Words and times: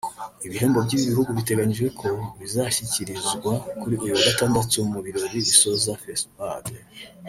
Ibihembo 0.45 0.77
by’ibi 0.85 1.05
bihugu 1.11 1.29
biteganijwe 1.37 1.87
ko 1.99 2.07
bazabishyikirizwa 2.39 3.53
kuri 3.81 3.95
uyu 4.03 4.13
wa 4.15 4.23
gatandatu 4.27 4.75
mu 4.91 4.99
birori 5.05 5.37
bisoza 5.47 5.91
Fespad 6.01 6.65